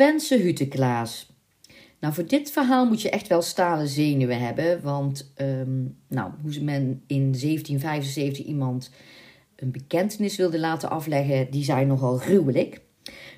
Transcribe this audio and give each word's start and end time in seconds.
Twentse 0.00 0.36
Huteklaas. 0.36 1.32
Nou, 1.98 2.14
voor 2.14 2.26
dit 2.26 2.50
verhaal 2.50 2.86
moet 2.86 3.02
je 3.02 3.10
echt 3.10 3.26
wel 3.26 3.42
stalen 3.42 3.88
zenuwen 3.88 4.40
hebben. 4.40 4.82
Want, 4.82 5.32
ehm, 5.34 5.82
nou, 6.08 6.32
hoe 6.42 6.60
men 6.60 7.02
in 7.06 7.34
1775 7.34 8.44
iemand 8.44 8.90
een 9.56 9.70
bekentenis 9.70 10.36
wilde 10.36 10.58
laten 10.58 10.90
afleggen, 10.90 11.50
die 11.50 11.64
zei 11.64 11.84
nogal 11.84 12.16
gruwelijk. 12.16 12.80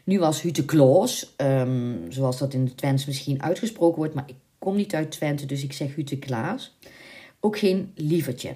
Nu 0.04 0.18
was 0.18 0.42
Hute 0.42 0.64
Klaas, 0.64 1.34
ehm, 1.36 1.96
zoals 2.08 2.38
dat 2.38 2.54
in 2.54 2.64
de 2.64 2.74
Twents 2.74 3.06
misschien 3.06 3.42
uitgesproken 3.42 3.98
wordt, 3.98 4.14
maar 4.14 4.28
ik 4.28 4.36
kom 4.58 4.76
niet 4.76 4.94
uit 4.94 5.10
Twente, 5.10 5.46
dus 5.46 5.62
ik 5.62 5.72
zeg 5.72 5.94
Hute 5.94 6.18
Klaas. 6.18 6.78
Ook 7.40 7.58
geen 7.58 7.92
lievertje. 7.94 8.54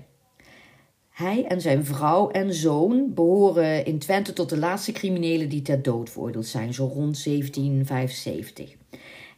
Hij 1.16 1.44
en 1.44 1.60
zijn 1.60 1.84
vrouw 1.84 2.30
en 2.30 2.54
zoon 2.54 3.14
behoren 3.14 3.84
in 3.84 3.98
Twente 3.98 4.32
tot 4.32 4.48
de 4.48 4.58
laatste 4.58 4.92
criminelen 4.92 5.48
die 5.48 5.62
ter 5.62 5.82
dood 5.82 6.10
veroordeeld 6.10 6.46
zijn, 6.46 6.74
zo 6.74 6.84
rond 6.84 7.24
1775. 7.24 8.76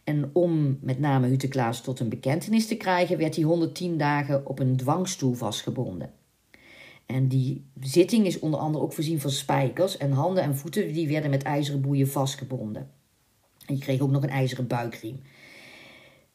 En 0.05 0.31
om 0.33 0.79
met 0.81 0.99
name 0.99 1.27
Hute 1.27 1.49
Klaas 1.49 1.81
tot 1.81 2.01
een 2.01 2.09
bekentenis 2.09 2.67
te 2.67 2.77
krijgen, 2.77 3.19
werd 3.19 3.35
hij 3.35 3.45
110 3.45 3.99
dagen 3.99 4.47
op 4.47 4.59
een 4.59 4.77
dwangstoel 4.77 5.35
vastgebonden. 5.35 6.13
En 7.07 7.29
die 7.29 7.65
zitting 7.81 8.27
is 8.27 8.39
onder 8.39 8.61
andere 8.61 8.85
ook 8.85 8.93
voorzien 8.93 9.21
van 9.21 9.31
spijkers 9.31 9.97
en 9.97 10.13
handen 10.13 10.43
en 10.43 10.57
voeten 10.57 10.93
die 10.93 11.09
werden 11.09 11.31
met 11.31 11.43
ijzeren 11.43 11.81
boeien 11.81 12.09
vastgebonden. 12.09 12.91
En 13.67 13.75
je 13.75 13.81
kreeg 13.81 14.01
ook 14.01 14.11
nog 14.11 14.23
een 14.23 14.29
ijzeren 14.29 14.67
buikriem. 14.67 15.21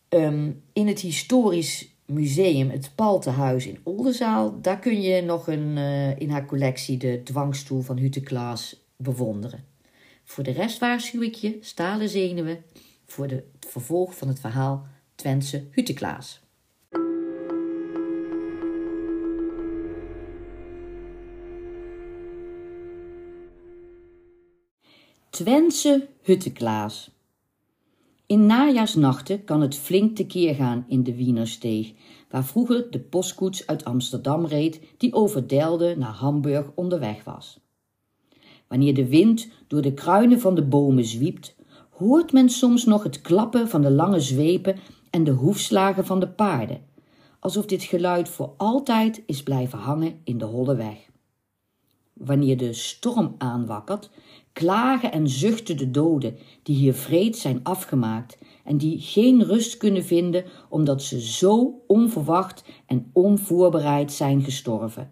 Ehm, 0.09 0.51
in 0.73 0.87
het 0.87 0.99
historisch 0.99 1.92
museum, 2.05 2.69
het 2.69 2.91
Paltenhuis 2.95 3.67
in 3.67 3.79
Oldenzaal, 3.83 4.61
daar 4.61 4.79
kun 4.79 5.01
je 5.01 5.21
nog 5.21 5.47
een, 5.47 5.77
uh, 5.77 6.19
in 6.19 6.29
haar 6.29 6.45
collectie 6.45 6.97
de 6.97 7.21
dwangstoel 7.23 7.81
van 7.81 7.97
Hute 7.97 8.21
Klaas 8.21 8.85
bewonderen. 8.97 9.65
Voor 10.23 10.43
de 10.43 10.51
rest 10.51 10.79
waarschuw 10.79 11.21
ik 11.21 11.35
je, 11.35 11.57
stalen 11.61 12.09
zenuwen, 12.09 12.63
voor 13.05 13.27
de, 13.27 13.35
het 13.35 13.71
vervolg 13.71 14.17
van 14.17 14.27
het 14.27 14.39
verhaal 14.39 14.85
Twentse 15.15 15.67
Hute 15.71 15.93
Klaas. 15.93 16.41
Twentse 25.33 26.07
Hutteklaas. 26.21 27.11
In 28.25 28.45
najaarsnachten 28.45 29.43
kan 29.43 29.61
het 29.61 29.75
flink 29.75 30.15
tekeer 30.15 30.55
gaan 30.55 30.85
in 30.87 31.03
de 31.03 31.15
Wienersteeg, 31.15 31.93
waar 32.29 32.45
vroeger 32.45 32.91
de 32.91 32.99
postkoets 32.99 33.67
uit 33.67 33.85
Amsterdam 33.85 34.45
reed 34.45 34.81
die 34.97 35.13
over 35.13 35.47
Delden 35.47 35.99
naar 35.99 36.13
Hamburg 36.13 36.71
onderweg 36.75 37.23
was. 37.23 37.59
Wanneer 38.67 38.93
de 38.93 39.07
wind 39.07 39.47
door 39.67 39.81
de 39.81 39.93
kruinen 39.93 40.39
van 40.39 40.55
de 40.55 40.63
bomen 40.63 41.05
zwiept, 41.05 41.55
hoort 41.89 42.31
men 42.31 42.49
soms 42.49 42.85
nog 42.85 43.03
het 43.03 43.21
klappen 43.21 43.69
van 43.69 43.81
de 43.81 43.91
lange 43.91 44.19
zwepen 44.19 44.77
en 45.09 45.23
de 45.23 45.31
hoefslagen 45.31 46.05
van 46.05 46.19
de 46.19 46.29
paarden, 46.29 46.81
alsof 47.39 47.65
dit 47.65 47.83
geluid 47.83 48.29
voor 48.29 48.53
altijd 48.57 49.23
is 49.25 49.43
blijven 49.43 49.79
hangen 49.79 50.19
in 50.23 50.37
de 50.37 50.45
holle 50.45 50.75
weg. 50.75 51.11
Wanneer 52.25 52.57
de 52.57 52.73
storm 52.73 53.35
aanwakkert, 53.37 54.09
klagen 54.53 55.11
en 55.11 55.29
zuchten 55.29 55.77
de 55.77 55.91
doden 55.91 56.37
die 56.63 56.75
hier 56.75 56.93
vreed 56.93 57.37
zijn 57.37 57.59
afgemaakt 57.63 58.37
en 58.63 58.77
die 58.77 58.99
geen 58.99 59.43
rust 59.43 59.77
kunnen 59.77 60.03
vinden 60.03 60.45
omdat 60.69 61.03
ze 61.03 61.21
zo 61.21 61.81
onverwacht 61.87 62.63
en 62.85 63.09
onvoorbereid 63.13 64.11
zijn 64.11 64.43
gestorven. 64.43 65.11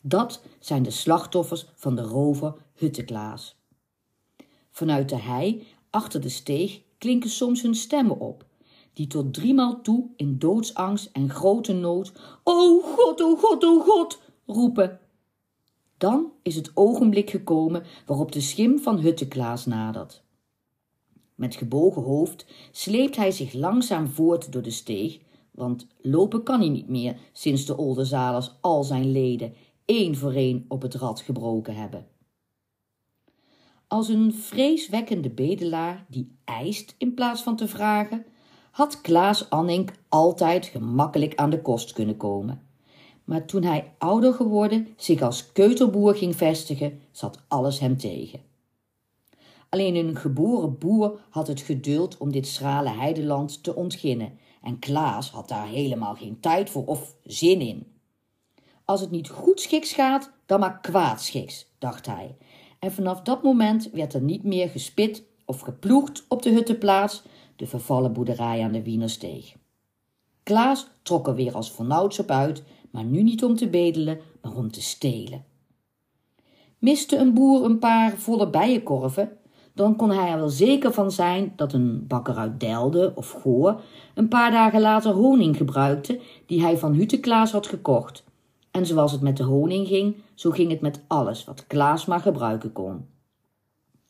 Dat 0.00 0.42
zijn 0.58 0.82
de 0.82 0.90
slachtoffers 0.90 1.66
van 1.74 1.94
de 1.94 2.02
rover 2.02 2.54
Hutteklaas. 2.74 3.56
Vanuit 4.70 5.08
de 5.08 5.18
hei 5.18 5.66
achter 5.90 6.20
de 6.20 6.28
steeg 6.28 6.80
klinken 6.98 7.30
soms 7.30 7.62
hun 7.62 7.74
stemmen 7.74 8.20
op, 8.20 8.44
die 8.92 9.06
tot 9.06 9.34
driemaal 9.34 9.80
toe 9.82 10.06
in 10.16 10.38
doodsangst 10.38 11.10
en 11.12 11.30
grote 11.30 11.72
nood: 11.72 12.12
O 12.44 12.80
God, 12.80 13.22
o 13.22 13.36
God, 13.36 13.64
o 13.64 13.80
God! 13.80 14.22
roepen 14.46 14.98
dan 15.98 16.32
is 16.42 16.56
het 16.56 16.70
ogenblik 16.74 17.30
gekomen 17.30 17.82
waarop 18.06 18.32
de 18.32 18.40
schim 18.40 18.78
van 18.78 18.98
Hutteklaas 18.98 19.66
nadert. 19.66 20.22
Met 21.34 21.54
gebogen 21.54 22.02
hoofd 22.02 22.46
sleept 22.70 23.16
hij 23.16 23.30
zich 23.30 23.52
langzaam 23.52 24.08
voort 24.08 24.52
door 24.52 24.62
de 24.62 24.70
steeg, 24.70 25.18
want 25.50 25.86
lopen 26.00 26.42
kan 26.42 26.60
hij 26.60 26.68
niet 26.68 26.88
meer 26.88 27.16
sinds 27.32 27.66
de 27.66 27.76
Oldenzalers 27.76 28.52
al 28.60 28.84
zijn 28.84 29.12
leden 29.12 29.54
één 29.84 30.16
voor 30.16 30.32
één 30.32 30.64
op 30.68 30.82
het 30.82 30.94
rad 30.94 31.20
gebroken 31.20 31.74
hebben. 31.76 32.06
Als 33.86 34.08
een 34.08 34.34
vreeswekkende 34.34 35.30
bedelaar 35.30 36.06
die 36.08 36.36
eist 36.44 36.94
in 36.98 37.14
plaats 37.14 37.42
van 37.42 37.56
te 37.56 37.68
vragen, 37.68 38.24
had 38.70 39.00
Klaas 39.00 39.50
Annink 39.50 39.92
altijd 40.08 40.66
gemakkelijk 40.66 41.34
aan 41.34 41.50
de 41.50 41.62
kost 41.62 41.92
kunnen 41.92 42.16
komen. 42.16 42.62
Maar 43.24 43.44
toen 43.44 43.62
hij 43.62 43.92
ouder 43.98 44.34
geworden 44.34 44.88
zich 44.96 45.22
als 45.22 45.52
keuterboer 45.52 46.14
ging 46.14 46.36
vestigen, 46.36 47.00
zat 47.10 47.44
alles 47.48 47.78
hem 47.78 47.96
tegen. 47.96 48.40
Alleen 49.68 49.94
een 49.94 50.16
geboren 50.16 50.78
boer 50.78 51.20
had 51.30 51.46
het 51.46 51.60
geduld 51.60 52.18
om 52.18 52.32
dit 52.32 52.46
schrale 52.46 52.88
heideland 52.88 53.62
te 53.62 53.74
ontginnen, 53.74 54.38
en 54.62 54.78
Klaas 54.78 55.30
had 55.30 55.48
daar 55.48 55.66
helemaal 55.66 56.14
geen 56.14 56.40
tijd 56.40 56.70
voor 56.70 56.86
of 56.86 57.14
zin 57.24 57.60
in. 57.60 57.86
Als 58.84 59.00
het 59.00 59.10
niet 59.10 59.28
goed 59.28 59.60
schiks 59.60 59.92
gaat, 59.92 60.30
dan 60.46 60.60
maar 60.60 60.80
kwaad 60.80 61.22
schiks, 61.22 61.66
dacht 61.78 62.06
hij. 62.06 62.36
En 62.78 62.92
vanaf 62.92 63.22
dat 63.22 63.42
moment 63.42 63.90
werd 63.92 64.14
er 64.14 64.20
niet 64.20 64.44
meer 64.44 64.68
gespit 64.68 65.22
of 65.44 65.60
geploegd 65.60 66.24
op 66.28 66.42
de 66.42 66.50
huttenplaats, 66.50 67.22
de 67.56 67.66
vervallen 67.66 68.12
boerderij 68.12 68.62
aan 68.62 68.72
de 68.72 68.82
Wienersteeg. 68.82 69.54
Klaas 70.42 70.86
trok 71.02 71.26
er 71.26 71.34
weer 71.34 71.54
als 71.54 71.72
vernauwds 71.72 72.18
op 72.18 72.30
uit 72.30 72.62
maar 72.94 73.04
nu 73.04 73.22
niet 73.22 73.44
om 73.44 73.56
te 73.56 73.68
bedelen, 73.68 74.20
maar 74.42 74.56
om 74.56 74.70
te 74.70 74.82
stelen. 74.82 75.44
Miste 76.78 77.16
een 77.16 77.34
boer 77.34 77.64
een 77.64 77.78
paar 77.78 78.16
volle 78.16 78.50
bijenkorven, 78.50 79.36
dan 79.72 79.96
kon 79.96 80.10
hij 80.10 80.30
er 80.30 80.38
wel 80.38 80.48
zeker 80.48 80.92
van 80.92 81.10
zijn 81.10 81.52
dat 81.56 81.72
een 81.72 82.06
bakker 82.06 82.36
uit 82.36 82.60
Delde 82.60 83.12
of 83.14 83.30
Goor 83.30 83.80
een 84.14 84.28
paar 84.28 84.50
dagen 84.50 84.80
later 84.80 85.12
honing 85.12 85.56
gebruikte 85.56 86.20
die 86.46 86.60
hij 86.60 86.78
van 86.78 86.92
Hute 86.92 87.20
Klaas 87.20 87.52
had 87.52 87.66
gekocht. 87.66 88.24
En 88.70 88.86
zoals 88.86 89.12
het 89.12 89.20
met 89.20 89.36
de 89.36 89.44
honing 89.44 89.86
ging, 89.86 90.16
zo 90.34 90.50
ging 90.50 90.70
het 90.70 90.80
met 90.80 91.00
alles 91.06 91.44
wat 91.44 91.66
Klaas 91.66 92.04
maar 92.04 92.20
gebruiken 92.20 92.72
kon. 92.72 93.06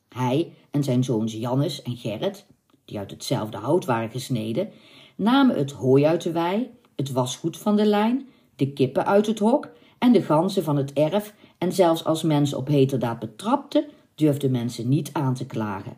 Hij 0.09 0.53
en 0.71 0.83
zijn 0.83 1.03
zoons 1.03 1.33
Jannes 1.33 1.81
en 1.81 1.95
Gerrit, 1.95 2.45
die 2.85 2.97
uit 2.97 3.11
hetzelfde 3.11 3.57
hout 3.57 3.85
waren 3.85 4.09
gesneden, 4.09 4.69
namen 5.15 5.55
het 5.55 5.71
hooi 5.71 6.05
uit 6.05 6.21
de 6.21 6.31
wei, 6.31 6.69
het 6.95 7.11
wasgoed 7.11 7.57
van 7.57 7.75
de 7.75 7.85
lijn 7.85 8.27
de 8.55 8.73
kippen 8.73 9.05
uit 9.05 9.25
het 9.25 9.39
hok 9.39 9.69
en 9.97 10.11
de 10.11 10.21
ganzen 10.21 10.63
van 10.63 10.77
het 10.77 10.93
erf 10.93 11.33
en 11.57 11.71
zelfs 11.71 12.05
als 12.05 12.23
mensen 12.23 12.57
op 12.57 12.67
heterdaad 12.67 13.19
betrapte, 13.19 13.87
durfden 14.15 14.51
mensen 14.51 14.89
niet 14.89 15.09
aan 15.13 15.33
te 15.33 15.45
klagen. 15.45 15.97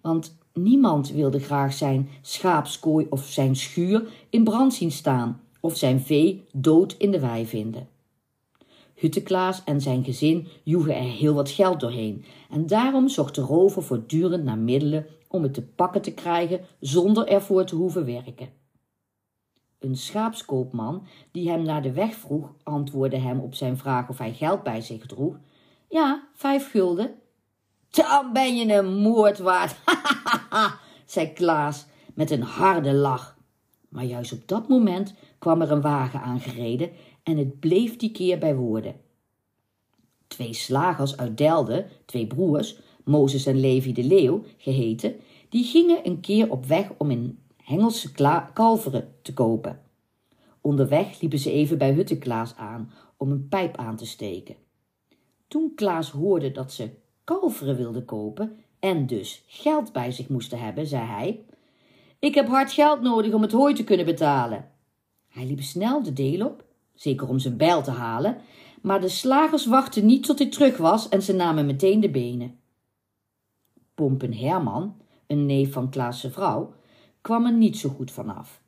Want 0.00 0.38
niemand 0.52 1.10
wilde 1.10 1.40
graag 1.40 1.72
zijn 1.72 2.08
schaapskooi 2.22 3.06
of 3.10 3.24
zijn 3.24 3.56
schuur 3.56 4.02
in 4.30 4.44
brand 4.44 4.74
zien 4.74 4.92
staan 4.92 5.40
of 5.60 5.76
zijn 5.76 6.00
vee 6.00 6.44
dood 6.52 6.94
in 6.98 7.10
de 7.10 7.20
wei 7.20 7.46
vinden. 7.46 7.88
Hutteklaas 8.94 9.64
en 9.64 9.80
zijn 9.80 10.04
gezin 10.04 10.46
joegen 10.62 10.96
er 10.96 11.02
heel 11.02 11.34
wat 11.34 11.50
geld 11.50 11.80
doorheen 11.80 12.24
en 12.50 12.66
daarom 12.66 13.08
zocht 13.08 13.34
de 13.34 13.40
rover 13.40 13.82
voortdurend 13.82 14.44
naar 14.44 14.58
middelen 14.58 15.06
om 15.28 15.42
het 15.42 15.54
te 15.54 15.62
pakken 15.62 16.02
te 16.02 16.14
krijgen 16.14 16.60
zonder 16.80 17.26
ervoor 17.26 17.64
te 17.64 17.74
hoeven 17.74 18.04
werken. 18.04 18.59
Een 19.80 19.96
schaapskoopman 19.96 21.06
die 21.30 21.50
hem 21.50 21.62
naar 21.62 21.82
de 21.82 21.92
weg 21.92 22.14
vroeg, 22.14 22.54
antwoordde 22.62 23.18
hem 23.18 23.40
op 23.40 23.54
zijn 23.54 23.76
vraag 23.76 24.08
of 24.08 24.18
hij 24.18 24.32
geld 24.32 24.62
bij 24.62 24.80
zich 24.80 25.06
droeg. 25.06 25.38
Ja, 25.88 26.28
vijf 26.34 26.70
gulden. 26.70 27.14
Dan 27.90 28.32
ben 28.32 28.56
je 28.56 28.74
een 28.74 28.94
moord 28.94 29.38
waard, 29.38 29.76
zei 31.06 31.32
Klaas 31.32 31.86
met 32.14 32.30
een 32.30 32.42
harde 32.42 32.92
lach. 32.92 33.38
Maar 33.88 34.04
juist 34.04 34.32
op 34.32 34.48
dat 34.48 34.68
moment 34.68 35.14
kwam 35.38 35.60
er 35.60 35.70
een 35.70 35.80
wagen 35.80 36.20
aangereden 36.20 36.90
en 37.22 37.36
het 37.36 37.60
bleef 37.60 37.96
die 37.96 38.10
keer 38.10 38.38
bij 38.38 38.54
woorden. 38.54 39.00
Twee 40.26 40.52
slagers 40.52 41.16
uit 41.16 41.38
Delden, 41.38 41.86
twee 42.04 42.26
broers, 42.26 42.78
Mozes 43.04 43.46
en 43.46 43.60
Levi 43.60 43.92
de 43.92 44.04
Leeuw 44.04 44.44
geheten, 44.56 45.14
die 45.48 45.64
gingen 45.64 46.06
een 46.06 46.20
keer 46.20 46.50
op 46.50 46.66
weg 46.66 46.90
om 46.98 47.10
een 47.10 47.38
Hengelse 47.70 48.12
kalveren 48.52 49.14
te 49.22 49.34
kopen. 49.34 49.80
Onderweg 50.60 51.20
liepen 51.20 51.38
ze 51.38 51.52
even 51.52 51.78
bij 51.78 51.92
Hutteklaas 51.92 52.56
aan 52.56 52.92
om 53.16 53.30
een 53.30 53.48
pijp 53.48 53.76
aan 53.76 53.96
te 53.96 54.06
steken. 54.06 54.56
Toen 55.48 55.72
Klaas 55.74 56.10
hoorde 56.10 56.52
dat 56.52 56.72
ze 56.72 56.90
kalveren 57.24 57.76
wilden 57.76 58.04
kopen 58.04 58.56
en 58.78 59.06
dus 59.06 59.44
geld 59.46 59.92
bij 59.92 60.12
zich 60.12 60.28
moesten 60.28 60.58
hebben, 60.58 60.86
zei 60.86 61.04
hij: 61.04 61.44
Ik 62.18 62.34
heb 62.34 62.48
hard 62.48 62.72
geld 62.72 63.00
nodig 63.00 63.32
om 63.32 63.42
het 63.42 63.52
hooi 63.52 63.74
te 63.74 63.84
kunnen 63.84 64.06
betalen. 64.06 64.70
Hij 65.28 65.46
liep 65.46 65.62
snel 65.62 66.02
de 66.02 66.12
deel 66.12 66.46
op, 66.46 66.64
zeker 66.94 67.28
om 67.28 67.38
zijn 67.38 67.56
bijl 67.56 67.82
te 67.82 67.90
halen, 67.90 68.36
maar 68.82 69.00
de 69.00 69.08
slagers 69.08 69.66
wachten 69.66 70.06
niet 70.06 70.24
tot 70.24 70.38
hij 70.38 70.48
terug 70.48 70.76
was 70.76 71.08
en 71.08 71.22
ze 71.22 71.32
namen 71.32 71.66
meteen 71.66 72.00
de 72.00 72.10
benen. 72.10 72.58
Pompen 73.94 74.34
Herman, 74.34 74.96
een 75.26 75.46
neef 75.46 75.72
van 75.72 75.90
Klaas' 75.90 76.26
vrouw, 76.30 76.78
kwam 77.20 77.46
er 77.46 77.52
niet 77.52 77.76
zo 77.76 77.88
goed 77.88 78.10
vanaf. 78.10 78.62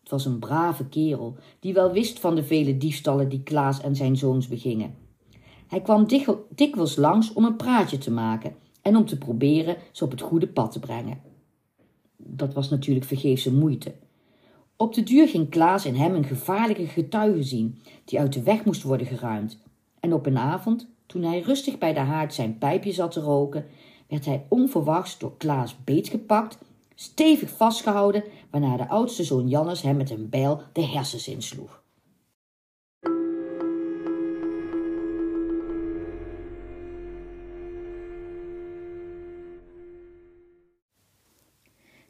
Het 0.00 0.10
was 0.10 0.24
een 0.24 0.38
brave 0.38 0.88
kerel 0.88 1.36
die 1.60 1.74
wel 1.74 1.92
wist 1.92 2.18
van 2.18 2.34
de 2.34 2.44
vele 2.44 2.76
diefstallen 2.76 3.28
die 3.28 3.42
Klaas 3.42 3.80
en 3.80 3.96
zijn 3.96 4.16
zoons 4.16 4.48
begingen. 4.48 4.94
Hij 5.66 5.80
kwam 5.80 6.06
dikwijls 6.48 6.96
langs 6.96 7.32
om 7.32 7.44
een 7.44 7.56
praatje 7.56 7.98
te 7.98 8.10
maken 8.10 8.54
en 8.82 8.96
om 8.96 9.06
te 9.06 9.18
proberen 9.18 9.76
ze 9.92 10.04
op 10.04 10.10
het 10.10 10.20
goede 10.20 10.48
pad 10.48 10.72
te 10.72 10.78
brengen. 10.78 11.20
Dat 12.16 12.54
was 12.54 12.70
natuurlijk 12.70 13.06
vergeefse 13.06 13.54
moeite. 13.54 13.94
Op 14.76 14.94
de 14.94 15.02
duur 15.02 15.28
ging 15.28 15.48
Klaas 15.48 15.84
in 15.84 15.94
hem 15.94 16.14
een 16.14 16.24
gevaarlijke 16.24 16.86
getuige 16.86 17.42
zien, 17.42 17.78
die 18.04 18.18
uit 18.18 18.32
de 18.32 18.42
weg 18.42 18.64
moest 18.64 18.82
worden 18.82 19.06
geruimd. 19.06 19.58
En 20.00 20.12
op 20.12 20.26
een 20.26 20.38
avond, 20.38 20.88
toen 21.06 21.22
hij 21.22 21.40
rustig 21.40 21.78
bij 21.78 21.92
de 21.92 22.00
haard 22.00 22.34
zijn 22.34 22.58
pijpje 22.58 22.92
zat 22.92 23.12
te 23.12 23.20
roken, 23.20 23.66
werd 24.08 24.24
hij 24.24 24.46
onverwachts 24.48 25.18
door 25.18 25.36
Klaas 25.36 25.76
beetgepakt, 25.84 26.58
stevig 27.00 27.50
vastgehouden, 27.50 28.24
waarna 28.50 28.76
de 28.76 28.88
oudste 28.88 29.24
zoon 29.24 29.48
Jannes 29.48 29.82
hem 29.82 29.96
met 29.96 30.10
een 30.10 30.28
bijl 30.28 30.62
de 30.72 30.82
hersens 30.82 31.28
insloeg. 31.28 31.82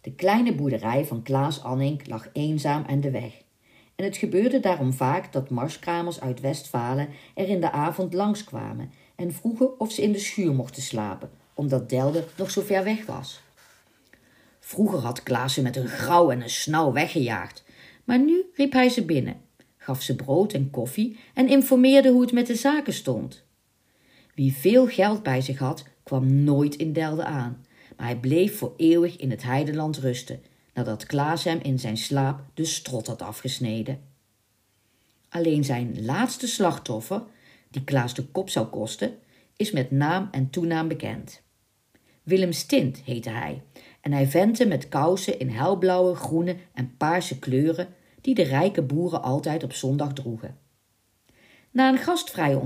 De 0.00 0.14
kleine 0.16 0.54
boerderij 0.54 1.04
van 1.04 1.22
Klaas 1.22 1.62
Annink 1.62 2.06
lag 2.06 2.28
eenzaam 2.32 2.84
aan 2.86 3.00
de 3.00 3.10
weg. 3.10 3.42
En 3.94 4.04
het 4.04 4.16
gebeurde 4.16 4.60
daarom 4.60 4.92
vaak 4.92 5.32
dat 5.32 5.50
marskramers 5.50 6.20
uit 6.20 6.40
Westfalen 6.40 7.08
er 7.34 7.48
in 7.48 7.60
de 7.60 7.70
avond 7.70 8.14
langskwamen 8.14 8.92
en 9.16 9.32
vroegen 9.32 9.80
of 9.80 9.92
ze 9.92 10.02
in 10.02 10.12
de 10.12 10.18
schuur 10.18 10.54
mochten 10.54 10.82
slapen, 10.82 11.30
omdat 11.54 11.88
Delde 11.88 12.24
nog 12.36 12.50
zo 12.50 12.62
ver 12.62 12.84
weg 12.84 13.06
was. 13.06 13.40
Vroeger 14.70 14.98
had 14.98 15.22
Klaas 15.22 15.54
ze 15.54 15.62
met 15.62 15.76
een 15.76 15.88
grauw 15.88 16.30
en 16.30 16.42
een 16.42 16.50
snauw 16.50 16.92
weggejaagd, 16.92 17.64
maar 18.04 18.18
nu 18.18 18.44
riep 18.54 18.72
hij 18.72 18.88
ze 18.88 19.04
binnen, 19.04 19.40
gaf 19.76 20.02
ze 20.02 20.16
brood 20.16 20.52
en 20.52 20.70
koffie 20.70 21.18
en 21.34 21.48
informeerde 21.48 22.10
hoe 22.10 22.20
het 22.20 22.32
met 22.32 22.46
de 22.46 22.54
zaken 22.54 22.92
stond. 22.92 23.44
Wie 24.34 24.54
veel 24.54 24.86
geld 24.86 25.22
bij 25.22 25.40
zich 25.40 25.58
had, 25.58 25.84
kwam 26.02 26.44
nooit 26.44 26.74
in 26.74 26.92
Delde 26.92 27.24
aan 27.24 27.64
maar 28.00 28.08
hij 28.08 28.18
bleef 28.18 28.58
voor 28.58 28.74
eeuwig 28.76 29.16
in 29.16 29.30
het 29.30 29.42
heideland 29.42 29.98
rusten, 29.98 30.42
nadat 30.74 31.06
Klaas 31.06 31.44
hem 31.44 31.58
in 31.62 31.78
zijn 31.78 31.96
slaap 31.96 32.44
de 32.54 32.64
strot 32.64 33.06
had 33.06 33.22
afgesneden. 33.22 34.00
Alleen 35.28 35.64
zijn 35.64 36.04
laatste 36.04 36.46
slachtoffer, 36.46 37.22
die 37.70 37.84
Klaas 37.84 38.14
de 38.14 38.24
kop 38.24 38.50
zou 38.50 38.66
kosten, 38.66 39.18
is 39.56 39.70
met 39.70 39.90
naam 39.90 40.28
en 40.30 40.50
toenaam 40.50 40.88
bekend. 40.88 41.42
Willem 42.22 42.52
Stint 42.52 42.98
heette 43.04 43.30
hij, 43.30 43.62
en 44.00 44.12
hij 44.12 44.26
ventte 44.26 44.66
met 44.66 44.88
kousen 44.88 45.38
in 45.38 45.48
helblauwe, 45.48 46.14
groene 46.14 46.56
en 46.72 46.96
paarse 46.96 47.38
kleuren, 47.38 47.88
die 48.20 48.34
de 48.34 48.42
rijke 48.42 48.82
boeren 48.82 49.22
altijd 49.22 49.62
op 49.62 49.72
zondag 49.72 50.12
droegen. 50.12 50.58
Na 51.70 51.88
een 51.88 51.98
gastvrije 51.98 52.62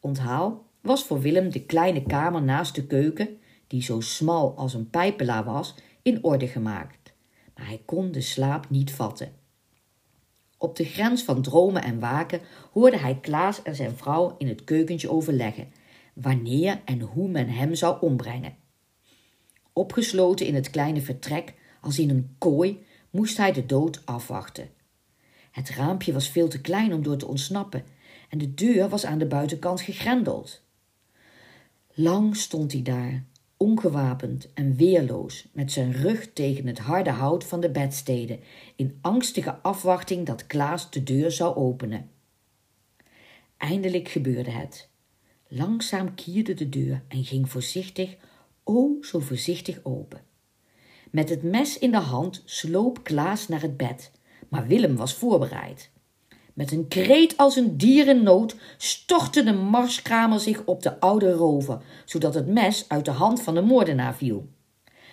onthaal 0.00 0.64
was 0.80 1.04
voor 1.04 1.20
Willem 1.20 1.50
de 1.50 1.64
kleine 1.64 2.02
kamer 2.02 2.42
naast 2.42 2.74
de 2.74 2.86
keuken 2.86 3.38
die 3.66 3.82
zo 3.82 4.00
smal 4.00 4.56
als 4.56 4.74
een 4.74 4.90
pijpelaar 4.90 5.44
was, 5.44 5.74
in 6.02 6.24
orde 6.24 6.46
gemaakt. 6.46 7.12
Maar 7.54 7.66
hij 7.66 7.82
kon 7.84 8.12
de 8.12 8.20
slaap 8.20 8.70
niet 8.70 8.92
vatten. 8.92 9.32
Op 10.58 10.76
de 10.76 10.84
grens 10.84 11.22
van 11.22 11.42
dromen 11.42 11.82
en 11.82 12.00
waken 12.00 12.40
hoorde 12.72 12.98
hij 12.98 13.18
Klaas 13.20 13.62
en 13.62 13.74
zijn 13.74 13.96
vrouw 13.96 14.34
in 14.38 14.48
het 14.48 14.64
keukentje 14.64 15.10
overleggen 15.10 15.68
wanneer 16.14 16.80
en 16.84 17.00
hoe 17.00 17.28
men 17.28 17.48
hem 17.48 17.74
zou 17.74 18.00
ombrengen. 18.00 18.56
Opgesloten 19.78 20.46
in 20.46 20.54
het 20.54 20.70
kleine 20.70 21.00
vertrek, 21.00 21.54
als 21.80 21.98
in 21.98 22.10
een 22.10 22.34
kooi, 22.38 22.84
moest 23.10 23.36
hij 23.36 23.52
de 23.52 23.66
dood 23.66 24.02
afwachten. 24.04 24.68
Het 25.50 25.70
raampje 25.70 26.12
was 26.12 26.28
veel 26.28 26.48
te 26.48 26.60
klein 26.60 26.92
om 26.92 27.02
door 27.02 27.16
te 27.16 27.26
ontsnappen 27.26 27.84
en 28.28 28.38
de 28.38 28.54
deur 28.54 28.88
was 28.88 29.04
aan 29.06 29.18
de 29.18 29.26
buitenkant 29.26 29.80
gegrendeld. 29.80 30.62
Lang 31.94 32.36
stond 32.36 32.72
hij 32.72 32.82
daar, 32.82 33.24
ongewapend 33.56 34.52
en 34.54 34.76
weerloos, 34.76 35.48
met 35.52 35.72
zijn 35.72 35.92
rug 35.92 36.32
tegen 36.32 36.66
het 36.66 36.78
harde 36.78 37.10
hout 37.10 37.44
van 37.44 37.60
de 37.60 37.70
bedstede, 37.70 38.38
in 38.76 38.98
angstige 39.00 39.54
afwachting 39.62 40.26
dat 40.26 40.46
Klaas 40.46 40.90
de 40.90 41.02
deur 41.02 41.30
zou 41.30 41.56
openen. 41.56 42.10
Eindelijk 43.56 44.08
gebeurde 44.08 44.50
het. 44.50 44.88
Langzaam 45.48 46.14
kierde 46.14 46.54
de 46.54 46.68
deur 46.68 47.02
en 47.08 47.24
ging 47.24 47.50
voorzichtig, 47.50 48.16
o 48.68 48.96
zo 49.00 49.18
voorzichtig 49.18 49.80
open. 49.82 50.20
Met 51.10 51.28
het 51.28 51.42
mes 51.42 51.78
in 51.78 51.90
de 51.90 51.96
hand 51.96 52.42
sloop 52.44 53.04
Klaas 53.04 53.48
naar 53.48 53.62
het 53.62 53.76
bed, 53.76 54.12
maar 54.48 54.66
Willem 54.66 54.96
was 54.96 55.14
voorbereid. 55.14 55.90
Met 56.54 56.72
een 56.72 56.88
kreet 56.88 57.36
als 57.36 57.56
een 57.56 57.76
dier 57.76 58.08
in 58.08 58.22
nood 58.22 58.56
stortte 58.76 59.42
de 59.44 59.52
marskramer 59.52 60.40
zich 60.40 60.64
op 60.64 60.82
de 60.82 61.00
oude 61.00 61.32
rover, 61.32 61.80
zodat 62.04 62.34
het 62.34 62.46
mes 62.46 62.84
uit 62.88 63.04
de 63.04 63.10
hand 63.10 63.42
van 63.42 63.54
de 63.54 63.60
moordenaar 63.60 64.14
viel. 64.14 64.48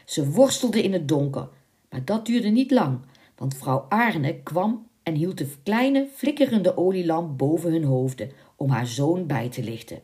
Ze 0.06 0.30
worstelden 0.30 0.84
in 0.84 0.94
het 0.94 1.08
donker, 1.08 1.50
maar 1.90 2.06
dat 2.06 2.26
duurde 2.26 2.50
niet 2.50 2.72
lang, 2.72 3.00
want 3.36 3.58
vrouw 3.58 3.86
Arne 3.90 4.44
kwam 4.44 4.88
en 5.04 5.16
hield 5.16 5.38
de 5.38 5.48
kleine 5.64 6.08
flikkerende 6.16 6.78
olielamp 6.78 7.38
boven 7.38 7.72
hun 7.72 7.84
hoofden 7.84 8.32
om 8.56 8.70
haar 8.70 8.88
zoon 8.88 9.28
bij 9.28 9.50
te 9.50 9.64
lichten. 9.64 10.00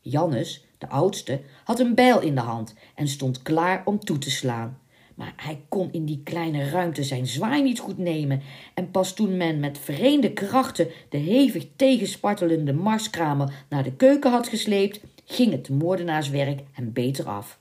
Jannes, 0.00 0.64
de 0.80 0.88
oudste, 0.88 1.40
had 1.64 1.78
een 1.78 1.94
bijl 1.94 2.20
in 2.20 2.34
de 2.34 2.40
hand 2.40 2.74
en 2.94 3.08
stond 3.08 3.42
klaar 3.42 3.82
om 3.84 3.98
toe 3.98 4.18
te 4.18 4.30
slaan 4.30 4.78
maar 5.20 5.32
hij 5.36 5.60
kon 5.68 5.92
in 5.92 6.04
die 6.04 6.20
kleine 6.24 6.68
ruimte 6.70 7.02
zijn 7.02 7.26
zwaai 7.26 7.62
niet 7.62 7.78
goed 7.78 7.98
nemen. 7.98 8.42
En 8.74 8.90
pas 8.90 9.14
toen 9.14 9.36
men 9.36 9.60
met 9.60 9.78
vreemde 9.78 10.32
krachten 10.32 10.88
de 11.08 11.18
hevig 11.18 11.66
tegenspartelende 11.76 12.72
marskramer 12.72 13.64
naar 13.68 13.82
de 13.82 13.92
keuken 13.92 14.30
had 14.30 14.48
gesleept, 14.48 15.00
ging 15.24 15.52
het 15.52 15.68
moordenaarswerk 15.68 16.60
hem 16.72 16.92
beter 16.92 17.24
af. 17.24 17.58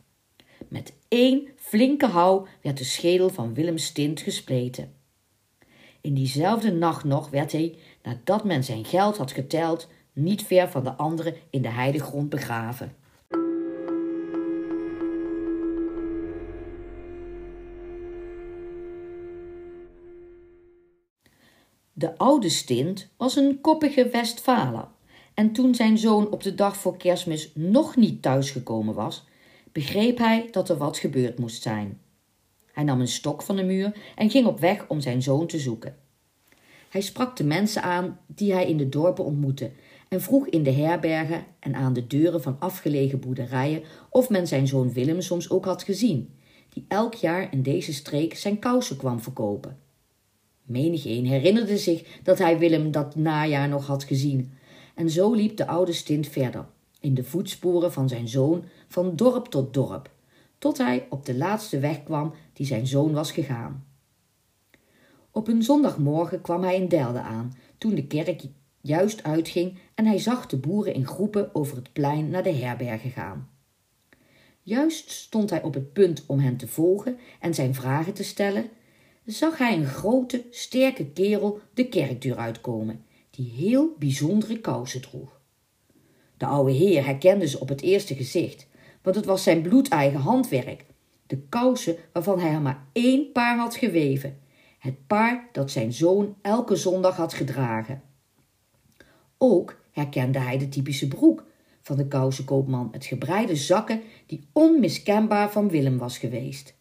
Met 0.68 0.94
één 1.08 1.48
flinke 1.56 2.06
hou 2.06 2.48
werd 2.62 2.78
de 2.78 2.84
schedel 2.84 3.30
van 3.30 3.54
Willem 3.54 3.78
Stint 3.78 4.22
gespleten. 4.22 4.94
In 6.02 6.14
diezelfde 6.14 6.72
nacht 6.72 7.04
nog 7.04 7.30
werd 7.30 7.52
hij, 7.52 7.76
nadat 8.04 8.44
men 8.44 8.64
zijn 8.64 8.86
geld 8.86 9.18
had 9.18 9.32
geteld, 9.32 9.88
niet 10.14 10.44
ver 10.44 10.70
van 10.70 10.84
de 10.84 10.94
anderen 10.94 11.36
in 11.50 11.62
de 11.62 11.70
heidegrond 11.70 12.30
begraven. 12.30 12.96
De 22.00 22.18
oude 22.18 22.50
stint 22.50 23.10
was 23.18 23.36
een 23.36 23.62
koppige 23.62 24.10
Westfaler. 24.10 24.88
En 25.34 25.52
toen 25.52 25.76
zijn 25.76 25.98
zoon 25.98 26.32
op 26.32 26.44
de 26.44 26.56
dag 26.56 26.78
voor 26.78 26.98
kerstmis 26.98 27.52
nog 27.56 27.96
niet 27.96 28.22
thuisgekomen 28.22 28.94
was, 28.94 29.26
begreep 29.72 30.18
hij 30.18 30.48
dat 30.52 30.70
er 30.70 30.78
wat 30.78 30.98
gebeurd 30.98 31.40
moest 31.40 31.62
zijn. 31.62 32.00
Hij 32.72 32.84
nam 32.84 33.00
een 33.00 33.08
stok 33.08 33.42
van 33.42 33.56
de 33.56 33.64
muur 33.64 33.94
en 34.16 34.30
ging 34.30 34.48
op 34.48 34.60
weg 34.60 34.86
om 34.88 35.02
zijn 35.02 35.22
zoon 35.22 35.48
te 35.48 35.60
zoeken. 35.60 35.96
Hij 36.90 37.02
sprak 37.02 37.36
de 37.38 37.44
mensen 37.44 37.82
aan 37.82 38.20
die 38.28 38.54
hij 38.54 38.68
in 38.68 38.78
de 38.78 38.90
dorpen 38.90 39.26
ontmoette 39.26 39.72
en 40.10 40.22
vroeg 40.22 40.48
in 40.48 40.64
de 40.64 40.72
herbergen 40.72 41.46
en 41.60 41.76
aan 41.76 41.94
de 41.94 42.08
deuren 42.08 42.42
van 42.42 42.60
afgelegen 42.60 43.20
boerderijen 43.20 43.84
of 44.10 44.30
men 44.30 44.48
zijn 44.48 44.68
zoon 44.68 44.94
Willem 44.94 45.22
soms 45.22 45.50
ook 45.50 45.66
had 45.66 45.84
gezien, 45.84 46.34
die 46.70 46.86
elk 46.88 47.14
jaar 47.14 47.54
in 47.54 47.62
deze 47.62 47.94
streek 47.94 48.36
zijn 48.36 48.60
kousen 48.60 48.98
kwam 48.98 49.20
verkopen. 49.20 49.88
Menigeen 50.70 51.26
herinnerde 51.26 51.78
zich 51.78 52.20
dat 52.24 52.38
hij 52.38 52.60
Willem 52.60 52.92
dat 52.92 53.16
najaar 53.16 53.68
nog 53.68 53.88
had 53.88 54.04
gezien. 54.04 54.52
En 54.96 55.10
zo 55.10 55.34
liep 55.34 55.58
de 55.58 55.68
oude 55.68 55.94
stint 55.94 56.28
verder, 56.28 56.66
in 57.00 57.14
de 57.14 57.24
voetsporen 57.24 57.94
van 57.94 58.10
zijn 58.10 58.28
zoon, 58.28 58.64
van 58.88 59.16
dorp 59.16 59.46
tot 59.46 59.74
dorp, 59.74 60.10
tot 60.58 60.78
hij 60.78 61.08
op 61.10 61.26
de 61.26 61.36
laatste 61.36 61.80
weg 61.80 62.04
kwam 62.04 62.34
die 62.54 62.66
zijn 62.66 62.88
zoon 62.88 63.14
was 63.14 63.32
gegaan. 63.32 63.86
Op 65.32 65.48
een 65.48 65.64
zondagmorgen 65.64 66.42
kwam 66.42 66.64
hij 66.64 66.76
in 66.76 66.88
Delde 66.88 67.20
aan, 67.20 67.54
toen 67.78 67.96
de 67.96 68.08
kerk 68.08 68.42
juist 68.82 69.24
uitging 69.24 69.78
en 69.96 70.06
hij 70.06 70.18
zag 70.18 70.46
de 70.46 70.58
boeren 70.58 70.94
in 70.94 71.08
groepen 71.08 71.56
over 71.56 71.76
het 71.76 71.94
plein 71.94 72.30
naar 72.30 72.44
de 72.44 72.54
herbergen 72.54 73.12
gaan. 73.12 73.50
Juist 74.62 75.10
stond 75.12 75.50
hij 75.50 75.62
op 75.64 75.74
het 75.74 75.94
punt 75.94 76.24
om 76.26 76.40
hen 76.40 76.58
te 76.58 76.68
volgen 76.68 77.18
en 77.40 77.54
zijn 77.54 77.76
vragen 77.76 78.14
te 78.14 78.24
stellen, 78.24 78.70
zag 79.32 79.58
hij 79.58 79.78
een 79.78 79.86
grote, 79.86 80.46
sterke 80.50 81.06
kerel 81.06 81.60
de 81.74 81.88
kerkdeur 81.88 82.38
uitkomen, 82.38 83.06
die 83.30 83.52
heel 83.52 83.96
bijzondere 84.00 84.60
kousen 84.60 85.02
droeg. 85.02 85.40
De 86.38 86.46
oude 86.46 86.72
heer 86.72 87.06
herkende 87.06 87.48
ze 87.48 87.60
op 87.60 87.70
het 87.70 87.82
eerste 87.82 88.16
gezicht, 88.16 88.68
want 89.02 89.16
het 89.16 89.26
was 89.26 89.44
zijn 89.44 89.62
bloedeigen 89.62 90.20
handwerk, 90.20 90.86
de 91.28 91.38
kousen 91.38 91.96
waarvan 92.14 92.40
hij 92.40 92.52
er 92.52 92.62
maar 92.62 92.86
één 92.92 93.32
paar 93.32 93.58
had 93.58 93.76
geweven, 93.76 94.40
het 94.80 95.08
paar 95.08 95.50
dat 95.52 95.72
zijn 95.72 95.94
zoon 95.94 96.36
elke 96.42 96.76
zondag 96.76 97.16
had 97.16 97.34
gedragen. 97.34 98.02
Ook 99.38 99.82
herkende 99.92 100.40
hij 100.40 100.58
de 100.58 100.70
typische 100.70 101.08
broek 101.08 101.44
van 101.82 101.98
de 101.98 102.08
kousenkoopman 102.08 102.90
met 102.92 103.06
gebreide 103.06 103.56
zakken 103.56 104.02
die 104.26 104.48
onmiskenbaar 104.54 105.52
van 105.52 105.70
Willem 105.70 105.98
was 105.98 106.18
geweest. 106.18 106.78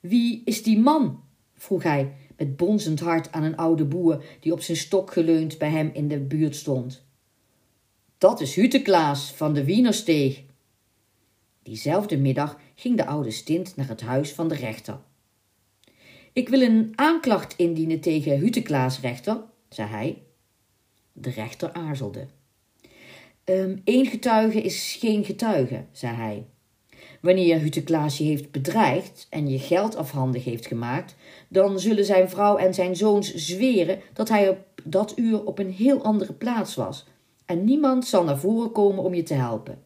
Wie 0.00 0.42
is 0.44 0.62
die 0.62 0.78
man? 0.78 1.22
Vroeg 1.62 1.82
hij 1.82 2.14
met 2.36 2.56
bonzend 2.56 3.00
hart 3.00 3.32
aan 3.32 3.42
een 3.42 3.56
oude 3.56 3.84
boer 3.84 4.24
die 4.40 4.52
op 4.52 4.60
zijn 4.60 4.76
stok 4.76 5.12
geleund 5.12 5.58
bij 5.58 5.70
hem 5.70 5.90
in 5.92 6.08
de 6.08 6.18
buurt 6.18 6.56
stond. 6.56 7.04
Dat 8.18 8.40
is 8.40 8.54
Huteklaas 8.54 9.32
van 9.32 9.54
de 9.54 9.64
Wienersteeg. 9.64 10.42
Diezelfde 11.62 12.16
middag 12.16 12.58
ging 12.74 12.96
de 12.96 13.06
oude 13.06 13.30
stint 13.30 13.76
naar 13.76 13.88
het 13.88 14.00
huis 14.00 14.32
van 14.32 14.48
de 14.48 14.54
rechter. 14.54 15.00
Ik 16.32 16.48
wil 16.48 16.60
een 16.60 16.92
aanklacht 16.94 17.56
indienen 17.56 18.00
tegen 18.00 18.38
Huteklaas, 18.38 19.00
rechter, 19.00 19.42
zei 19.68 19.88
hij. 19.88 20.22
De 21.12 21.30
rechter 21.30 21.72
aarzelde. 21.72 22.26
Eén 23.44 23.82
ehm, 23.84 24.04
getuige 24.04 24.60
is 24.60 24.96
geen 25.00 25.24
getuige, 25.24 25.84
zei 25.92 26.16
hij. 26.16 26.46
Wanneer 27.22 27.58
Huteklaas 27.58 28.18
je 28.18 28.24
heeft 28.24 28.50
bedreigd 28.50 29.26
en 29.30 29.48
je 29.48 29.58
geld 29.58 29.96
afhandig 29.96 30.44
heeft 30.44 30.66
gemaakt, 30.66 31.14
dan 31.48 31.80
zullen 31.80 32.04
zijn 32.04 32.28
vrouw 32.28 32.56
en 32.56 32.74
zijn 32.74 32.96
zoons 32.96 33.34
zweren 33.34 34.00
dat 34.12 34.28
hij 34.28 34.48
op 34.48 34.58
dat 34.84 35.12
uur 35.16 35.44
op 35.44 35.58
een 35.58 35.70
heel 35.70 36.02
andere 36.02 36.32
plaats 36.32 36.74
was 36.74 37.06
en 37.46 37.64
niemand 37.64 38.06
zal 38.06 38.24
naar 38.24 38.38
voren 38.38 38.72
komen 38.72 39.04
om 39.04 39.14
je 39.14 39.22
te 39.22 39.34
helpen. 39.34 39.82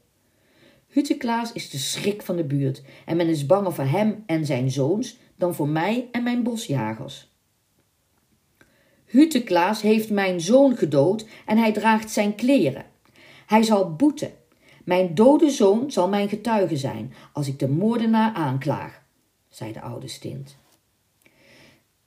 Huteklaas 0.88 1.52
is 1.52 1.70
de 1.70 1.78
schrik 1.78 2.22
van 2.22 2.36
de 2.36 2.44
buurt 2.44 2.82
en 3.06 3.16
men 3.16 3.28
is 3.28 3.46
banger 3.46 3.72
voor 3.72 3.84
hem 3.84 4.22
en 4.26 4.46
zijn 4.46 4.70
zoons 4.70 5.18
dan 5.36 5.54
voor 5.54 5.68
mij 5.68 6.08
en 6.12 6.22
mijn 6.22 6.42
bosjagers. 6.42 7.28
Huteklaas 9.04 9.82
heeft 9.82 10.10
mijn 10.10 10.40
zoon 10.40 10.76
gedood 10.76 11.26
en 11.46 11.58
hij 11.58 11.72
draagt 11.72 12.10
zijn 12.10 12.34
kleren. 12.34 12.84
Hij 13.46 13.62
zal 13.62 13.94
boeten. 13.94 14.30
Mijn 14.86 15.14
dode 15.14 15.50
zoon 15.50 15.90
zal 15.90 16.08
mijn 16.08 16.28
getuige 16.28 16.76
zijn 16.76 17.12
als 17.32 17.48
ik 17.48 17.58
de 17.58 17.68
moordenaar 17.68 18.34
aanklaag, 18.34 19.02
zei 19.48 19.72
de 19.72 19.80
oude 19.80 20.08
stint. 20.08 20.56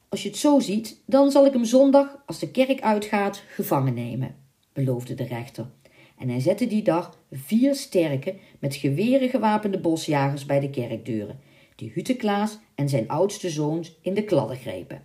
Als 0.10 0.24
je 0.24 0.30
het 0.30 0.38
zo 0.38 0.60
ziet, 0.60 1.02
dan 1.06 1.32
zal 1.32 1.46
ik 1.46 1.54
hem 1.54 1.66
zondag, 1.66 2.24
als 2.26 2.40
de 2.40 2.52
kerk 2.52 2.82
uitgaat, 2.82 3.44
gevangen 3.48 3.94
nemen, 3.94 4.36
beloofde 4.74 5.16
de 5.16 5.24
rechter. 5.24 5.70
En 6.18 6.30
hij 6.30 6.40
zette 6.40 6.68
die 6.68 6.84
dag 6.84 7.18
vier 7.32 7.76
sterke, 7.76 8.36
met 8.60 8.76
geweren 8.76 9.30
gewapende 9.30 9.80
bosjagers 9.80 10.46
bij 10.46 10.60
de 10.60 10.70
kerkdeuren, 10.70 11.40
die 11.76 11.92
Huteklaas 11.94 12.58
en 12.76 12.90
zijn 12.90 13.08
oudste 13.08 13.50
zoons 13.50 14.00
in 14.02 14.14
de 14.14 14.24
kladden 14.24 14.58
grepen. 14.58 15.04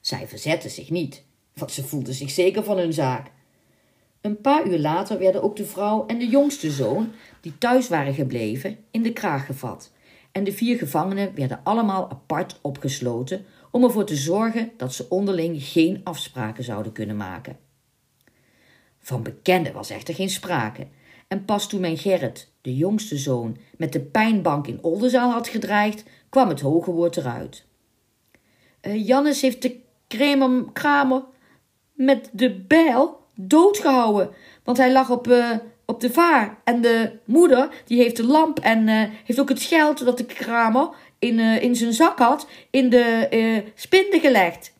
Zij 0.00 0.28
verzetten 0.28 0.70
zich 0.70 0.90
niet, 0.90 1.24
want 1.54 1.72
ze 1.72 1.84
voelden 1.84 2.14
zich 2.14 2.30
zeker 2.30 2.64
van 2.64 2.78
hun 2.78 2.92
zaak. 2.92 3.30
Een 4.20 4.40
paar 4.40 4.66
uur 4.66 4.78
later 4.78 5.18
werden 5.18 5.42
ook 5.42 5.56
de 5.56 5.64
vrouw 5.64 6.06
en 6.06 6.18
de 6.18 6.28
jongste 6.28 6.70
zoon, 6.70 7.12
die 7.40 7.58
thuis 7.58 7.88
waren 7.88 8.14
gebleven, 8.14 8.78
in 8.90 9.02
de 9.02 9.12
kraag 9.12 9.46
gevat. 9.46 9.92
En 10.32 10.44
de 10.44 10.52
vier 10.52 10.78
gevangenen 10.78 11.34
werden 11.34 11.60
allemaal 11.62 12.10
apart 12.10 12.58
opgesloten 12.60 13.44
om 13.70 13.84
ervoor 13.84 14.04
te 14.04 14.16
zorgen 14.16 14.72
dat 14.76 14.94
ze 14.94 15.06
onderling 15.08 15.62
geen 15.62 16.00
afspraken 16.04 16.64
zouden 16.64 16.92
kunnen 16.92 17.16
maken. 17.16 17.58
Van 18.98 19.22
bekenden 19.22 19.72
was 19.72 19.90
echter 19.90 20.14
geen 20.14 20.30
sprake. 20.30 20.86
En 21.28 21.44
pas 21.44 21.68
toen 21.68 21.80
mijn 21.80 21.98
Gerrit, 21.98 22.52
de 22.60 22.76
jongste 22.76 23.16
zoon, 23.16 23.56
met 23.76 23.92
de 23.92 24.00
pijnbank 24.00 24.66
in 24.66 24.82
Oldenzaal 24.82 25.30
had 25.30 25.48
gedreigd, 25.48 26.04
kwam 26.28 26.48
het 26.48 26.60
hoge 26.60 26.90
woord 26.90 27.16
eruit. 27.16 27.64
Uh, 28.82 29.06
Jannes 29.06 29.40
heeft 29.40 29.62
de 29.62 29.80
kramer 30.72 31.24
met 31.92 32.30
de 32.32 32.54
bijl 32.54 33.19
doodgehouden. 33.48 34.30
Want 34.64 34.76
hij 34.76 34.92
lag 34.92 35.10
op, 35.10 35.28
uh, 35.28 35.50
op 35.84 36.00
de 36.00 36.10
vaar. 36.10 36.58
En 36.64 36.80
de 36.80 37.18
moeder, 37.24 37.68
die 37.84 38.02
heeft 38.02 38.16
de 38.16 38.26
lamp 38.26 38.58
en 38.58 38.88
uh, 38.88 39.02
heeft 39.24 39.40
ook 39.40 39.48
het 39.48 39.62
geld 39.62 40.04
dat 40.04 40.18
de 40.18 40.24
kramer 40.24 40.88
in, 41.18 41.38
uh, 41.38 41.62
in 41.62 41.76
zijn 41.76 41.92
zak 41.92 42.18
had, 42.18 42.48
in 42.70 42.90
de 42.90 43.64
spinde 43.74 44.20
gelegd. 44.20 44.72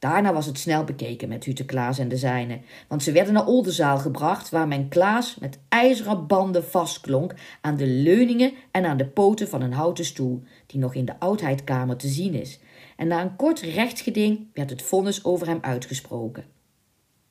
Daarna 0.00 0.32
was 0.32 0.46
het 0.46 0.58
snel 0.58 0.84
bekeken 0.84 1.28
met 1.28 1.44
Hute 1.44 1.64
Klaas 1.64 1.98
en 1.98 2.08
de 2.08 2.16
zijnen, 2.16 2.62
want 2.88 3.02
ze 3.02 3.12
werden 3.12 3.32
naar 3.32 3.46
Oldenzaal 3.46 3.98
gebracht, 3.98 4.50
waar 4.50 4.68
men 4.68 4.88
Klaas 4.88 5.36
met 5.40 5.58
ijzeren 5.68 6.26
banden 6.26 6.64
vastklonk 6.64 7.34
aan 7.60 7.76
de 7.76 7.86
leuningen 7.86 8.52
en 8.70 8.84
aan 8.84 8.96
de 8.96 9.06
poten 9.06 9.48
van 9.48 9.62
een 9.62 9.72
houten 9.72 10.04
stoel, 10.04 10.42
die 10.66 10.80
nog 10.80 10.94
in 10.94 11.04
de 11.04 11.18
oudheidkamer 11.18 11.96
te 11.96 12.08
zien 12.08 12.34
is. 12.34 12.58
En 12.96 13.08
na 13.08 13.20
een 13.20 13.36
kort 13.36 13.60
rechtsgeding 13.60 14.46
werd 14.54 14.70
het 14.70 14.82
vonnis 14.82 15.24
over 15.24 15.46
hem 15.46 15.58
uitgesproken. 15.60 16.44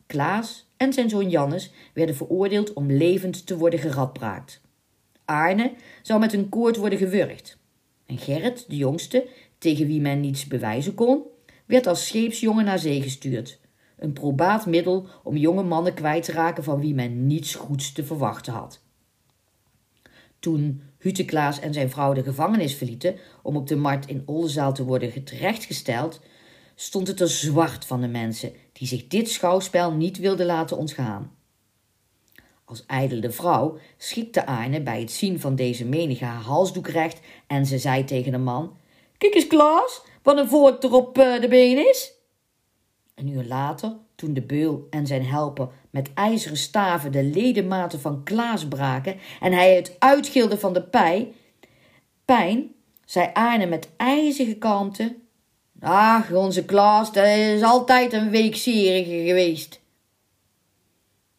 Klaas 0.10 0.68
en 0.78 0.94
zijn 0.94 1.10
zoon 1.10 1.30
Jannes 1.30 1.72
werden 1.94 2.16
veroordeeld 2.16 2.74
om 2.74 2.92
levend 2.92 3.46
te 3.46 3.58
worden 3.58 3.80
geradbraakt. 3.80 4.62
Arne 5.26 5.74
zou 6.02 6.20
met 6.20 6.34
een 6.34 6.50
koord 6.50 6.76
worden 6.78 7.00
gewurgd. 7.00 7.58
En 8.06 8.18
Gerrit, 8.18 8.66
de 8.68 8.76
jongste, 8.76 9.28
tegen 9.58 9.88
wie 9.88 10.02
men 10.02 10.20
niets 10.20 10.48
bewijzen 10.48 10.94
kon, 10.94 11.24
werd 11.66 11.88
als 11.88 12.08
scheepsjongen 12.08 12.66
naar 12.66 12.80
zee 12.80 13.02
gestuurd. 13.02 13.60
Een 13.98 14.14
probaat 14.14 14.66
middel 14.66 15.08
om 15.24 15.38
jonge 15.38 15.64
mannen 15.64 15.94
kwijt 15.94 16.24
te 16.24 16.32
raken 16.32 16.64
van 16.64 16.80
wie 16.80 16.94
men 16.94 17.28
niets 17.28 17.56
goeds 17.56 17.92
te 17.92 18.04
verwachten 18.04 18.54
had. 18.54 18.82
Toen 20.40 20.82
Huteklaas 20.98 21.60
en 21.60 21.74
zijn 21.74 21.90
vrouw 21.90 22.14
de 22.14 22.24
gevangenis 22.24 22.76
verlieten 22.76 23.16
om 23.42 23.56
op 23.56 23.68
de 23.68 23.76
markt 23.76 24.08
in 24.08 24.24
Oldenzaal 24.26 24.74
te 24.74 24.84
worden 24.84 25.24
terechtgesteld, 25.24 26.22
stond 26.82 27.08
het 27.08 27.20
er 27.20 27.30
zwart 27.30 27.86
van 27.86 28.02
de 28.02 28.08
mensen 28.08 28.54
die 28.74 28.88
zich 28.88 29.08
dit 29.08 29.30
schouwspel 29.30 29.92
niet 29.92 30.18
wilden 30.18 30.46
laten 30.46 30.78
ontgaan. 30.78 31.36
Als 32.66 32.86
ijdele 32.86 33.32
vrouw 33.32 33.78
schikte 33.98 34.46
Arne 34.46 34.82
bij 34.82 35.00
het 35.00 35.12
zien 35.12 35.40
van 35.40 35.56
deze 35.56 35.86
menige 35.86 36.26
haar 36.26 36.42
halsdoek 36.42 36.88
recht 36.88 37.20
en 37.48 37.66
ze 37.66 37.78
zei 37.78 38.04
tegen 38.04 38.32
de 38.32 38.38
man: 38.38 38.78
Kijk 39.18 39.34
eens, 39.34 39.48
Klaas, 39.48 40.02
wat 40.24 40.38
een 40.38 40.48
volk 40.48 40.84
er 40.84 40.94
op 40.94 41.18
eh, 41.18 41.42
de 41.42 41.48
been 41.48 41.90
is. 41.90 42.14
Een 43.16 43.28
uur 43.28 43.44
later, 43.44 43.98
toen 44.16 44.34
de 44.34 44.42
beul 44.42 44.88
en 44.90 45.08
zijn 45.08 45.26
helper 45.26 45.70
met 45.90 46.14
ijzeren 46.14 46.58
staven 46.58 47.12
de 47.12 47.24
ledematen 47.24 48.00
van 48.00 48.24
Klaas 48.24 48.68
braken 48.68 49.18
en 49.40 49.54
hij 49.54 49.76
het 49.76 49.96
uitgilde 50.00 50.58
van 50.58 50.74
de 50.74 50.84
pij, 50.84 51.34
pijn, 52.26 52.72
zei 53.06 53.30
Arne 53.34 53.66
met 53.66 53.90
ijzige 53.98 54.56
kalmte: 54.58 55.16
Ach, 55.82 56.32
onze 56.32 56.66
Klaas, 56.66 57.14
dat 57.14 57.26
is 57.26 57.62
altijd 57.62 58.14
een 58.14 58.30
weekserige 58.30 59.24
geweest. 59.26 59.80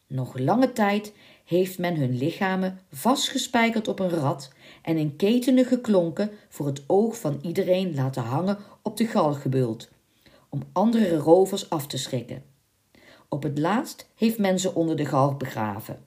Nog 0.06 0.38
lange 0.38 0.72
tijd 0.72 1.12
heeft 1.44 1.78
men 1.78 1.96
hun 1.96 2.16
lichamen 2.16 2.80
vastgespijkerd 2.92 3.88
op 3.88 3.98
een 3.98 4.10
rad 4.10 4.52
en 4.82 4.96
in 4.96 5.16
ketenen 5.16 5.64
geklonken 5.64 6.30
voor 6.48 6.66
het 6.66 6.82
oog 6.86 7.18
van 7.18 7.38
iedereen 7.42 7.94
laten 7.94 8.22
hangen 8.22 8.58
op 8.82 8.96
de 8.96 9.06
galgenbult, 9.06 9.88
om 10.48 10.62
andere 10.72 11.16
rovers 11.16 11.70
af 11.70 11.86
te 11.86 11.98
schrikken. 11.98 12.42
Op 13.28 13.42
het 13.42 13.58
laatst 13.58 14.08
heeft 14.14 14.38
men 14.38 14.60
ze 14.60 14.74
onder 14.74 14.96
de 14.96 15.06
galg 15.06 15.36
begraven. 15.36 16.04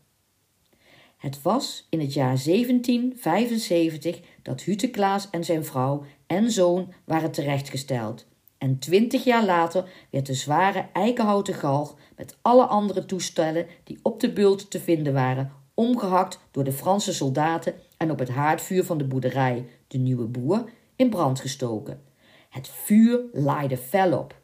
Het 1.17 1.41
was 1.41 1.87
in 1.89 1.99
het 1.99 2.13
jaar 2.13 2.43
1775 2.45 4.19
dat 4.43 4.61
Hute 4.61 4.89
Klaas 4.89 5.29
en 5.29 5.43
zijn 5.43 5.65
vrouw 5.65 6.03
en 6.27 6.51
zoon 6.51 6.93
waren 7.05 7.31
terechtgesteld. 7.31 8.25
En 8.57 8.79
twintig 8.79 9.23
jaar 9.23 9.45
later 9.45 9.89
werd 10.09 10.25
de 10.25 10.33
zware 10.33 10.89
eikenhouten 10.93 11.53
galg 11.53 11.95
met 12.15 12.37
alle 12.41 12.65
andere 12.65 13.05
toestellen 13.05 13.67
die 13.83 13.99
op 14.01 14.19
de 14.19 14.33
bult 14.33 14.71
te 14.71 14.79
vinden 14.79 15.13
waren, 15.13 15.51
omgehakt 15.73 16.39
door 16.51 16.63
de 16.63 16.71
Franse 16.71 17.13
soldaten 17.13 17.73
en 17.97 18.11
op 18.11 18.19
het 18.19 18.29
haardvuur 18.29 18.83
van 18.83 18.97
de 18.97 19.05
boerderij, 19.05 19.67
de 19.87 19.97
Nieuwe 19.97 20.25
Boer, 20.25 20.69
in 20.95 21.09
brand 21.09 21.39
gestoken. 21.39 22.01
Het 22.49 22.67
vuur 22.67 23.21
laaide 23.31 23.77
fel 23.77 24.17
op. 24.17 24.41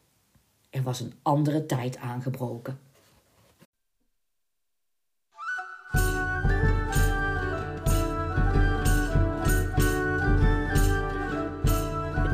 Er 0.70 0.84
was 0.84 1.00
een 1.00 1.14
andere 1.22 1.66
tijd 1.66 1.98
aangebroken. 1.98 2.80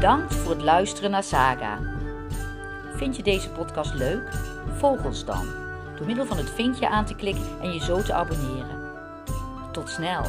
Bedankt 0.06 0.36
voor 0.36 0.52
het 0.52 0.62
luisteren 0.62 1.12
naar 1.12 1.24
Saga. 1.24 1.80
Vind 2.96 3.16
je 3.16 3.24
deze 3.24 3.50
podcast 3.50 3.94
leuk? 3.94 4.30
Volg 4.78 5.04
ons 5.04 5.26
dan 5.26 5.48
door 5.98 6.06
middel 6.06 6.26
van 6.26 6.38
het 6.38 6.50
vinkje 6.50 6.90
aan 6.90 7.06
te 7.06 7.16
klikken 7.16 7.62
en 7.62 7.74
je 7.74 7.80
zo 7.80 8.02
te 8.02 8.14
abonneren. 8.14 8.92
Tot 9.72 9.90
snel! 9.90 10.24